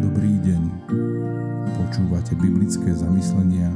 [0.00, 0.62] Dobrý deň.
[1.74, 3.74] Počúvate biblické zamyslenia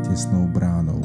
[0.00, 1.04] tesnou bránou.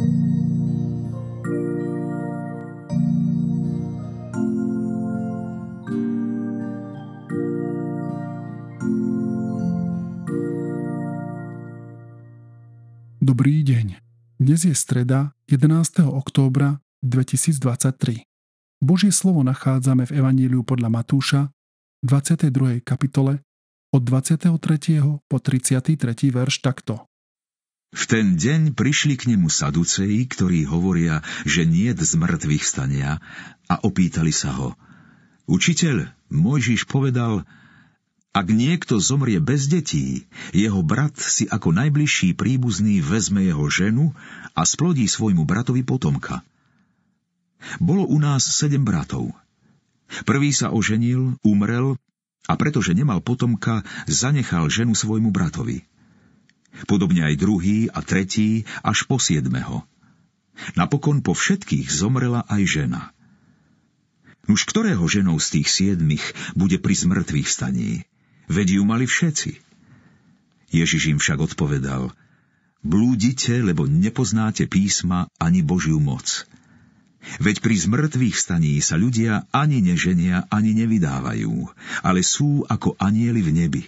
[13.20, 14.00] Dobrý deň.
[14.40, 16.08] Dnes je streda 11.
[16.08, 18.30] októbra 2023.
[18.78, 21.42] Božie slovo nachádzame v Evaníliu podľa Matúša
[22.06, 22.86] 22.
[22.86, 23.42] kapitole
[23.90, 24.54] od 23.
[25.26, 25.98] po 33.
[26.30, 27.10] verš takto.
[27.92, 33.18] V ten deň prišli k nemu saduceji, ktorí hovoria, že nie z mŕtvych stania
[33.66, 34.78] a opýtali sa ho.
[35.50, 37.44] Učiteľ, Mojžiš povedal,
[38.32, 44.16] ak niekto zomrie bez detí, jeho brat si ako najbližší príbuzný vezme jeho ženu
[44.56, 46.46] a splodí svojmu bratovi potomka.
[47.78, 49.32] Bolo u nás sedem bratov.
[50.28, 51.96] Prvý sa oženil, umrel
[52.50, 55.86] a pretože nemal potomka, zanechal ženu svojmu bratovi.
[56.90, 59.86] Podobne aj druhý a tretí až po siedmeho.
[60.76, 63.02] Napokon po všetkých zomrela aj žena.
[64.50, 66.26] Už ktorého ženou z tých siedmých
[66.58, 68.04] bude pri zmrtvých staní?
[68.52, 69.62] Veď ju mali všetci.
[70.72, 72.12] Ježiš im však odpovedal,
[72.82, 76.48] blúdite, lebo nepoznáte písma ani Božiu moc.
[77.42, 81.74] Veď pri zmrtvých staní sa ľudia ani neženia, ani nevydávajú,
[82.06, 83.84] ale sú ako anieli v nebi.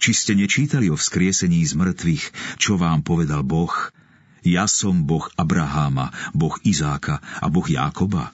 [0.00, 3.92] Či ste nečítali o vzkriesení z mŕtvych, čo vám povedal Boh?
[4.40, 8.32] Ja som Boh Abraháma, Boh Izáka a Boh Jákoba.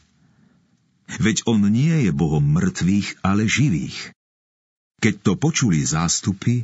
[1.19, 4.15] Veď on nie je Bohom mŕtvych, ale živých.
[5.03, 6.63] Keď to počuli zástupy,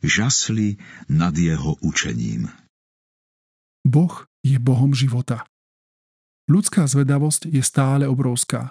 [0.00, 0.80] žasli
[1.12, 2.48] nad jeho učením.
[3.84, 5.44] Boh je Bohom života.
[6.46, 8.70] Ľudská zvedavosť je stále obrovská.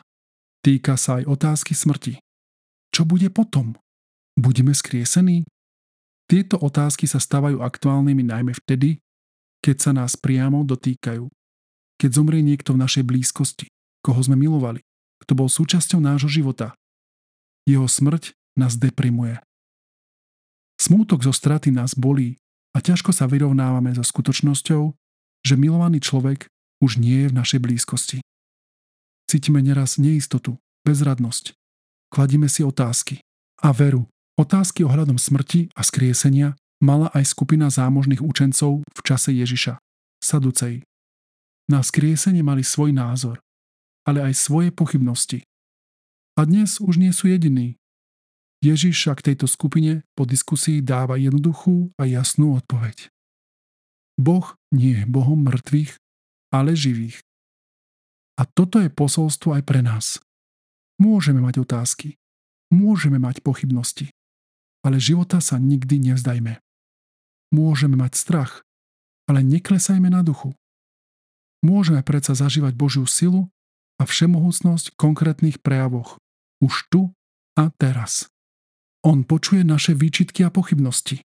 [0.64, 2.24] Týka sa aj otázky smrti.
[2.96, 3.76] Čo bude potom?
[4.40, 5.44] Budeme skriesení?
[6.26, 9.04] Tieto otázky sa stávajú aktuálnymi najmä vtedy,
[9.60, 11.28] keď sa nás priamo dotýkajú.
[12.00, 13.68] Keď zomrie niekto v našej blízkosti,
[14.02, 14.82] koho sme milovali,
[15.22, 16.74] kto bol súčasťou nášho života.
[17.68, 19.38] Jeho smrť nás deprimuje.
[20.80, 22.40] Smútok zo straty nás bolí
[22.76, 24.96] a ťažko sa vyrovnávame so skutočnosťou,
[25.44, 26.48] že milovaný človek
[26.82, 28.20] už nie je v našej blízkosti.
[29.26, 31.56] Cítime neraz neistotu, bezradnosť.
[32.14, 33.20] Kladíme si otázky.
[33.64, 34.06] A veru,
[34.38, 36.54] otázky ohľadom smrti a skriesenia
[36.84, 39.80] mala aj skupina zámožných učencov v čase Ježiša,
[40.22, 40.86] Saducej.
[41.66, 43.42] Na skriesenie mali svoj názor,
[44.06, 45.42] ale aj svoje pochybnosti.
[46.38, 47.80] A dnes už nie sú jediní,
[48.66, 53.14] Ježiš však tejto skupine po diskusii dáva jednoduchú a jasnú odpoveď.
[54.18, 56.02] Boh nie je Bohom mŕtvych,
[56.56, 57.20] ale živých.
[58.40, 60.20] A toto je posolstvo aj pre nás.
[61.00, 62.16] Môžeme mať otázky,
[62.72, 64.12] môžeme mať pochybnosti,
[64.84, 66.60] ale života sa nikdy nevzdajme.
[67.52, 68.64] Môžeme mať strach,
[69.28, 70.56] ale neklesajme na duchu.
[71.64, 73.52] Môžeme predsa zažívať Božiu silu
[74.00, 76.20] a všemohúcnosť v konkrétnych prejavoch,
[76.60, 77.12] už tu
[77.56, 78.28] a teraz.
[79.06, 81.24] On počuje naše výčitky a pochybnosti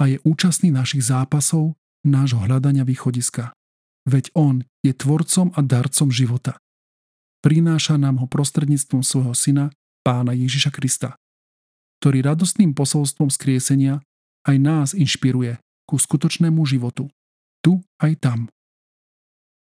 [0.00, 3.52] a je účastný našich zápasov, nášho hľadania východiska.
[4.10, 6.58] Veď On je tvorcom a darcom života.
[7.46, 9.70] Prináša nám ho prostredníctvom svojho syna,
[10.02, 11.14] pána Ježiša Krista,
[12.02, 14.02] ktorý radostným posolstvom skriesenia
[14.50, 17.06] aj nás inšpiruje ku skutočnému životu.
[17.62, 18.38] Tu aj tam.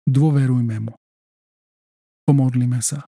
[0.09, 0.93] Dôverujme mu.
[2.25, 3.05] Pomodlíme sa.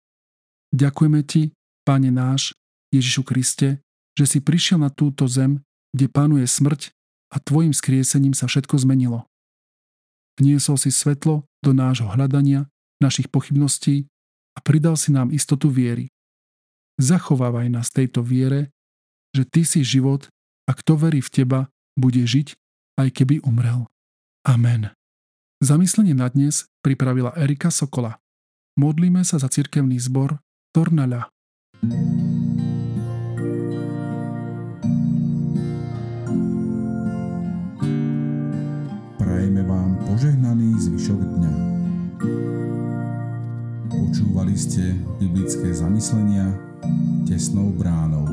[0.70, 1.50] Ďakujeme ti,
[1.84, 2.56] Pane náš,
[2.96, 3.84] Ježišu Kriste,
[4.16, 5.60] že si prišiel na túto zem,
[5.92, 6.96] kde panuje smrť
[7.28, 9.28] a tvojim skriesením sa všetko zmenilo.
[10.40, 12.66] Vniesol si svetlo do nášho hľadania,
[12.98, 14.10] našich pochybností
[14.54, 16.10] a pridal si nám istotu viery.
[16.98, 18.70] Zachovávaj nás tejto viere,
[19.34, 20.30] že ty si život
[20.70, 21.60] a kto verí v teba,
[21.94, 22.54] bude žiť,
[22.98, 23.86] aj keby umrel.
[24.46, 24.94] Amen.
[25.62, 28.18] Zamyslenie na dnes pripravila Erika Sokola.
[28.78, 30.42] Modlíme sa za cirkevný zbor
[30.75, 31.30] Tornaľa.
[31.84, 32.44] thank you
[40.75, 41.53] požehnaný zvyšok dňa.
[43.94, 46.50] Počúvali ste biblické zamyslenia
[47.31, 48.26] tesnou bránou.